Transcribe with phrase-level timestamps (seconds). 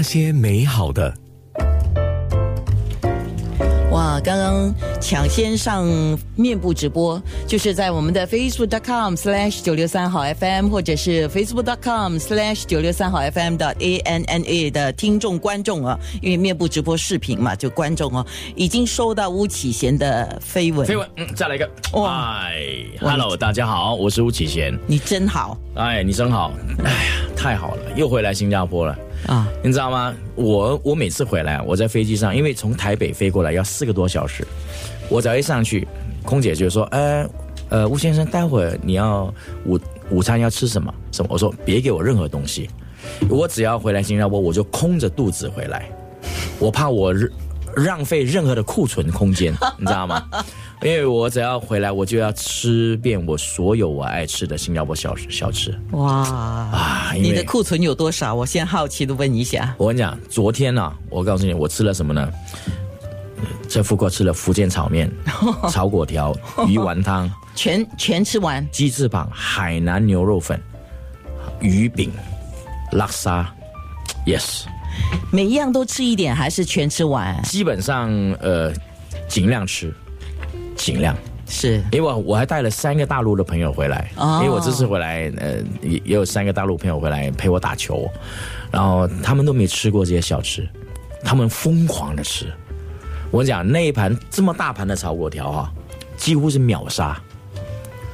[0.00, 1.14] 那些美好的。
[3.90, 5.86] 哇，刚刚抢先上
[6.36, 18.26] 面部直播，就是在我们的 facebook.com/slash 九六三好 FM，或者是 facebook.com/slash 九六三好 FM 的 A N N A 的听众观众啊，因为面部直播视频嘛，就观众哦，
[18.56, 20.88] 已经收到巫启贤的绯闻。
[20.88, 21.70] 绯闻，嗯，再来一个。
[21.92, 24.74] 哇哎，Hello，大家好，我是巫启贤。
[24.86, 26.98] 你真好哎，你真好，哎呀，
[27.36, 28.96] 太好了，又回来新加坡了。
[29.26, 29.48] 啊！
[29.62, 30.14] 你知道吗？
[30.34, 34.46] 我我每次回来，我在飞机上，因为从台北飞过来要四个多小时，
[35.08, 35.86] 我只要一上去，
[36.24, 37.28] 空姐就说：“呃
[37.68, 39.32] 呃，吴先生，待会儿你要
[39.64, 39.78] 午
[40.10, 40.92] 午餐要吃什么？
[41.12, 42.68] 什么？”我说：“别给我任何东西，
[43.28, 45.88] 我只要回来新加坡，我就空着肚子回来，
[46.58, 47.12] 我怕我
[47.76, 50.26] 浪费任何的库存空间， 你知道吗？
[50.82, 55.78] 因为我只要回来，我就要吃遍我所有我爱吃的新加坡小小吃。
[55.92, 56.10] 哇！
[56.22, 58.34] 啊你的库存有多少？
[58.34, 59.74] 我先好奇的问一下。
[59.76, 62.28] 我跟你讲，昨天呢、我告诉你，我吃了什么呢？
[63.68, 65.10] 在富国吃了福建炒面、
[65.70, 66.34] 炒粿条、
[66.66, 70.60] 鱼丸汤、全全吃完，鸡翅膀、海南牛肉粉、
[71.60, 72.10] 鱼饼、
[72.92, 73.48] 拉沙
[74.26, 74.64] ，yes，
[75.30, 77.40] 每一样都吃一点，还是全吃完？
[77.42, 78.10] 基本上
[78.40, 78.72] 呃
[79.28, 79.92] 尽量吃，
[80.76, 81.16] 尽量。
[81.52, 88.08] 是因为我我还带了三个大陆的朋友回来，哦因为我这次回来，呃，也也有三个大陆朋友回来陪我打球，
[88.70, 90.64] 然后他们都没吃过这些小吃，
[91.24, 92.46] 他们疯狂的吃。
[93.32, 95.72] 我讲那一盘这么大盘的炒粿条哈、
[96.16, 97.20] 几乎是秒杀，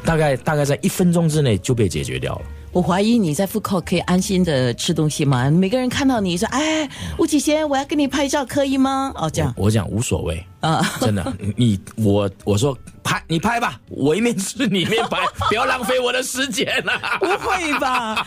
[0.02, 2.42] 大概大概在一分钟之内就被解决掉了。
[2.76, 5.50] 我怀疑你在富口可以安心的吃东西吗？
[5.50, 15.18] 每个人看到你说：“哎，吴启贤，我要跟你拍照，可以吗？”哦，这样我讲无所谓，啊，真的，你我我说拍你拍吧，我一面吃你一面拍，
[15.48, 18.26] 不要浪费我的时间啊、不会吧？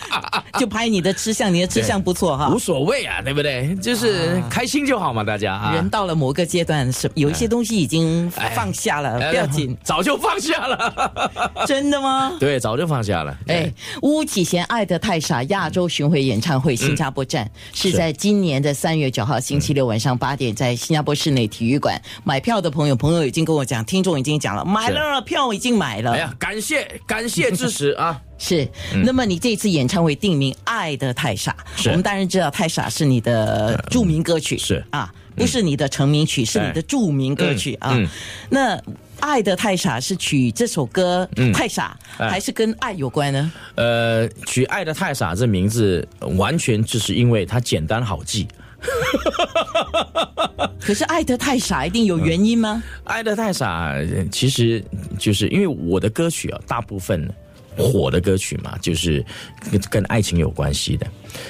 [0.57, 2.57] 就拍你的吃相，你的吃相不错哈无。
[2.57, 3.75] 所谓啊，对不对？
[3.81, 5.73] 就是开心就好嘛，大家啊。
[5.73, 9.77] 人到了某个阶段，是有一些东西已经放下了，哎不要紧。
[9.83, 11.21] 早就放下了。
[11.67, 12.37] 真的吗？
[12.39, 13.37] 对，早就放下了。
[13.47, 26.11] 哎哎，，巫启贤《爱的太傻》亚洲巡回演唱会新加坡站、是在今年的三月九号星期六晚上八点，在新加坡室内体育馆买票的朋友，朋友已经跟我讲，听众已经讲了，买了票已经买了。
[26.13, 28.21] 哎呀，感谢感谢支持啊！
[28.37, 28.65] 是，
[29.03, 37.91] 那么你这次演唱会定名《爱的太傻》，是我们当然知道《太傻》是你的著名歌曲，是啊，不是你的成名曲，是你的著名歌曲啊。
[37.93, 38.07] 嗯
[38.49, 38.77] 那
[39.19, 43.51] 《爱的太傻》是取这首歌太傻，哎还是跟爱有关呢？
[43.75, 46.07] 呃，取“爱的太傻”这名字，
[46.37, 48.47] 完全就是因为它简单好记。
[48.79, 52.81] 哈哈哈哈哈可是爱得太傻，一定有原因吗？
[53.03, 53.93] 爱的太傻，
[54.31, 54.83] 其实
[55.17, 57.29] 就是因为我的歌曲啊，大部分
[57.77, 59.23] 火的歌曲嘛，就是
[59.71, 61.05] 跟跟爱情有关系的。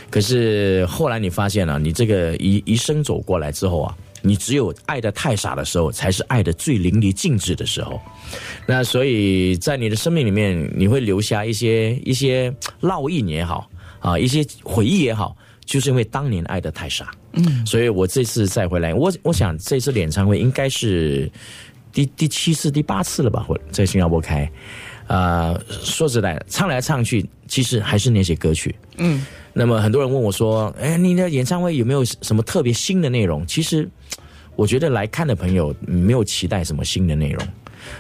[0.10, 8.02] 可是后来你发现了、你这个一一生走过来之后啊，你只有爱的太傻的时候，才是爱的最淋漓尽致的时候。
[8.66, 13.70] 那所以在你的生命里面，你会留下一些一些烙印也好
[14.00, 15.36] 啊，一些回忆也好，
[15.70, 17.12] 就是因为当年爱的太傻。
[17.34, 21.32] 嗯，所以我这次再回来，我我想这次演唱会应该是
[21.94, 24.52] 第第七次、第八次了吧，或在新加坡开。
[25.06, 28.74] 啊、说实在的，唱来唱去，其实还是那些歌曲。
[28.98, 33.88] 嗯，那么很多人问我说：“哎，你的演唱会有没有什么特别新的内容？”其实，
[34.56, 37.48] 我觉得来看的朋友没有期待什么新的内容，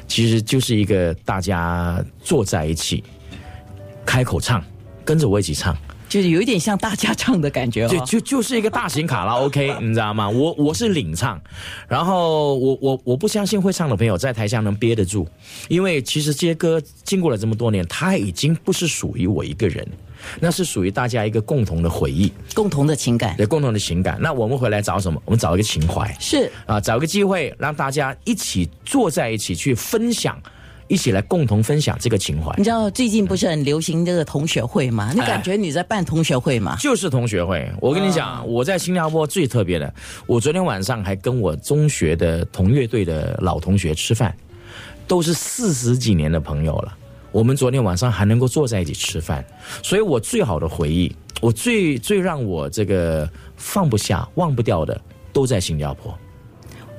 [0.07, 3.03] 其实就是一个大家坐在一起，
[4.05, 4.63] 开口唱，
[5.03, 5.75] 跟着我一起唱。
[6.09, 8.03] 就是有一点像大家唱的感觉就哦。
[8.05, 10.27] 就就是一个大型卡拉 OK，你知道吗？
[10.27, 11.39] 我我是领唱，
[11.87, 15.27] 然后我我我不相信会唱的朋友在台下能憋得住，
[15.67, 19.87] 因为其实这些歌经过了这么多年，它已经不是属于我一个人，
[20.39, 24.17] 那是属于大家一个共同的回忆，共同的情感对共同的情感。
[24.19, 25.21] 那我们回来找什么？
[25.25, 30.41] 我们找一个情怀是啊，找一个机会让大家一起坐在一起去分享，
[30.89, 32.63] 一起来共同分享这个情怀你。
[32.63, 35.11] 知道最近不是很流行这个同学会吗？
[35.13, 36.75] 你哎感觉你在办同学会吗？
[36.79, 37.71] 就是同学会。
[37.79, 39.93] 我跟你讲，我在新加坡最特别的，
[40.25, 44.35] 我昨天晚上还跟我中学的同乐队的老同学吃饭，
[45.07, 46.97] 都是四十几年的朋友了。
[47.31, 49.45] 我们昨天晚上还能够坐在一起吃饭，
[49.83, 54.99] 所以我最好的回忆，我最最让我这个放不下、忘不掉的，
[55.31, 56.17] 都在新加坡。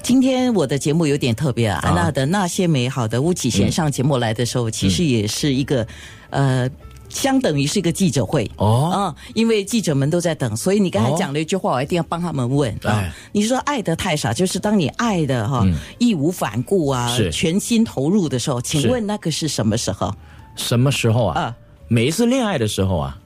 [0.03, 1.89] 今天我的节目有点特别啊，啊。
[1.89, 5.87] 安娜的那些美好的巫启贤上节目来的时候，其实也是一个，
[6.31, 6.69] 呃。
[7.13, 8.93] 相等于是一个记者会哦。
[8.95, 11.17] 嗯，因为记者们都在等，所以你刚才哦。
[11.19, 13.13] 讲了一句话，我一定要帮他们问啊哎。
[13.33, 15.67] 你说爱的太傻，就是当你爱的哈、
[15.99, 17.29] 义无反顾啊，是。
[17.33, 20.15] 全心投入的时候，请问那个是什么时候？
[20.55, 21.41] 什么时候啊？
[21.41, 21.57] 啊。
[21.89, 23.19] 每一次恋爱的时候啊，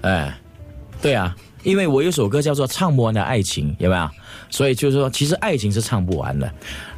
[0.00, 0.36] 哎，
[1.00, 4.08] 对啊，因为我有首歌叫做《唱不完的爱情》，有没有？
[4.50, 6.50] 所以就是说，其实爱情是唱不完的。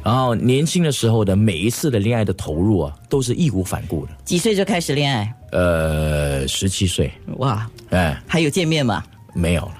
[0.03, 4.11] 然后年轻的时候的每一次的恋爱的投入啊，都是义无反顾的。
[4.23, 5.35] 几岁就开始恋爱？
[5.51, 9.03] 呃，十七岁，哇，哎，还有见面吗？
[9.33, 9.73] 没有了，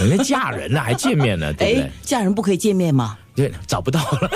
[0.00, 1.90] 人家嫁人了还见面呢，对不对？
[2.02, 3.16] 嫁人不可以见面吗？
[3.34, 4.30] 对，找不到了，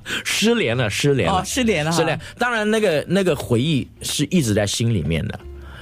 [0.24, 2.18] 失联了，失联了，哦，失联了，失联。
[2.38, 5.38] 当然，那个那个回忆是一直在心里面的，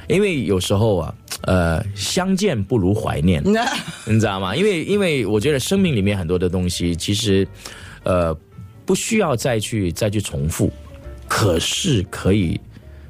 [0.09, 3.43] 因为有时候啊，呃，相见不如怀念，
[4.06, 4.55] 你知道吗？
[4.56, 7.47] 因为因为我觉得生命里面很多的东西，其实
[8.03, 8.37] 呃
[8.85, 10.71] 不需要再去再去重复，
[11.29, 12.61] 可是可以。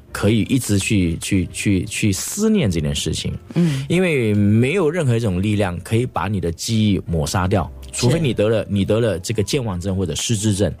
[0.09, 10.73] 可以一直去去去去思念这件事情，嗯，因为没有任何一种力量可以把你的记忆抹杀掉，除非你得了你得了这个健忘症或者失智症，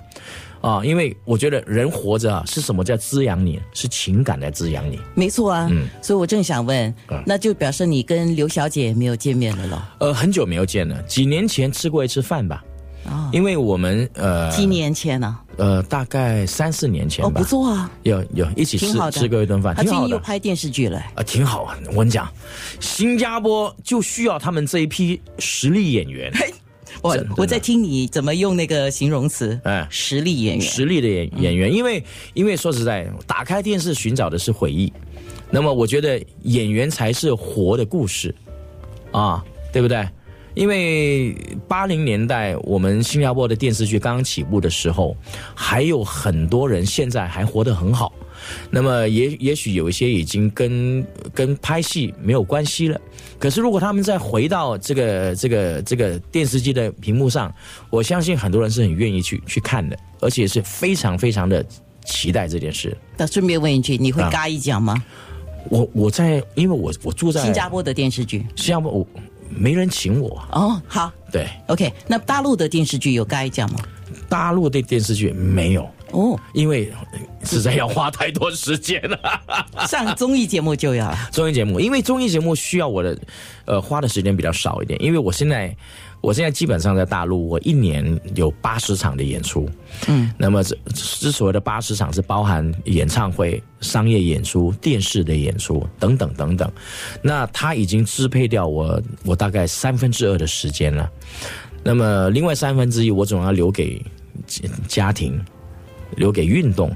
[0.61, 3.59] 啊，因为我觉得人活着啊，是什么在滋养你？
[3.73, 4.99] 是情感在滋养你。
[5.13, 6.93] 没错啊，嗯，所以我正想问，
[7.25, 9.81] 那就表示你跟刘小姐没有见面了咯？
[9.99, 12.63] 呃，很久没有见了，几年前吃过一次饭吧。
[13.05, 15.37] 哦，因为我们呃，几年前呢？
[15.55, 17.31] 呃，大概三四年前吧。
[17.33, 20.09] 哦，不错啊，有有一起吃吃过一顿饭，挺好的。
[20.09, 21.77] 又拍电视剧了啊，挺好啊。
[21.91, 22.29] 我跟你讲，
[22.79, 26.31] 新加坡就需要他们这一批实力演员。
[27.01, 31.73] 我我在听你怎么用那个形容词，哎，实力演员，实力的演演员。
[31.73, 32.03] 因为
[32.33, 34.91] 因为说实在，打开电视寻找的是回忆，
[35.49, 38.33] 那么我觉得演员才是活的故事
[39.11, 40.07] 啊，对不对？
[40.53, 41.35] 因为
[41.67, 45.15] 八零年代我们新加坡的电视剧刚刚起步的时候，
[45.53, 48.11] 还有很多人现在还活得很好。
[48.69, 52.99] 那么也也许有一些已经跟跟拍戏没有关系了。
[53.39, 57.53] 可是如果他们再回到这个这个这个电视机的屏幕上，
[57.89, 61.65] 我相信很多人是很愿意去去看的，而且是非常非常的
[62.05, 62.97] 期待这件事。
[63.17, 65.03] 那顺便问一句，你会嘎一讲吗？
[65.69, 69.07] 我我在，因为我我住在新加坡的电视剧，新加坡我。
[69.49, 71.91] 没人请我哦，好，对，OK。
[72.05, 73.79] 那大陆的电视剧有该讲吗？
[74.27, 76.91] 大陆的电视剧没有哦，因为
[77.43, 79.19] 实在要花太多时间了。
[79.87, 81.13] 上综艺节目就要。
[81.31, 83.17] 综艺节目，因为综艺节目需要我的
[83.65, 85.75] 呃花的时间比较少一点，因为我现在。
[86.19, 89.69] 我现在基本上在大陆，我一年有八十场的演出，
[90.07, 96.69] 嗯，那么这之所谓的八十场是包含演唱会、商业演出、电视的演出等等等等，
[97.21, 101.07] 那他已经支配掉我我大概三分之二的时间了，
[101.83, 104.03] 那么另外三分之一我总要留给
[104.87, 105.39] 家庭，
[106.15, 106.95] 留给运动，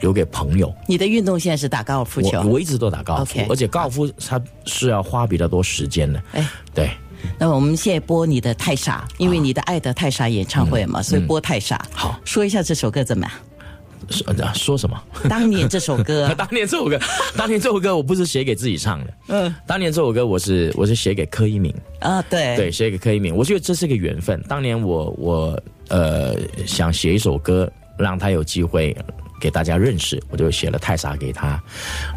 [0.00, 0.72] 留给朋友。
[0.86, 2.42] 你的运动现在是打高尔夫球？
[2.42, 6.22] 我一直都打高尔夫，而且高尔夫它是要花比较多时间的。
[6.32, 6.90] 哎，对。
[7.36, 11.76] 那我们现在播你的《太傻》，因为你的《爱的太傻》演唱会嘛，所以播《太傻》。
[11.96, 13.32] 好，说一下这首歌怎么样？
[14.08, 15.02] 说说什么？
[15.28, 16.98] 当年这首歌，当年这首歌，
[17.36, 19.14] 当年这首歌，我不是写给自己唱的。
[19.28, 23.34] 嗯，当年这首歌我是我是写给柯一鸣啊，对对，写给柯一鸣。
[23.34, 24.40] 我觉得这是个缘分。
[24.48, 26.36] 当年我我呃
[26.66, 28.96] 想写一首歌，让他有机会
[29.40, 31.62] 给大家认识，我就写了《太傻》给他，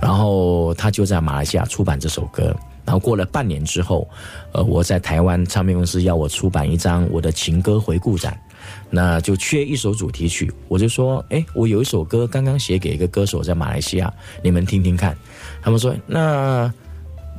[0.01, 2.56] 然后他就在马来西亚出版这首歌。
[2.83, 4.10] 然后过了半年之后，
[4.54, 8.38] 呃，我在台湾唱片公司要我出版一张我的情歌回顾展，
[8.89, 14.12] 那就缺一首主题曲，我就说，哎，我有一首歌刚刚写给一个歌手在马来西亚，
[14.42, 15.16] 你们听听看。
[15.62, 16.74] 他们说，那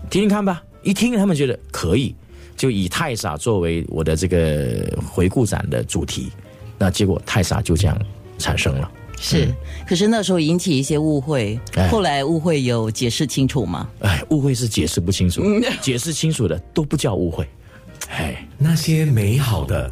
[0.09, 0.63] 听听看吧。
[0.85, 2.15] 一听，他们觉得可以，
[2.57, 6.31] 就以《太傻》作为我的这个回顾展的主题。
[6.79, 7.99] 那结果《太傻》就这样
[8.43, 8.91] 产生了。
[9.21, 9.55] 是，
[9.87, 11.57] 可是那时候引起一些误会，
[11.89, 13.89] 后来误会有解释清楚吗？
[14.01, 15.41] 哎，误会是解释不清楚，
[15.81, 17.47] 解释清楚的都不叫误会。
[18.11, 19.89] 哎，那些美好的。